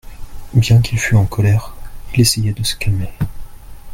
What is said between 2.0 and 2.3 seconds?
il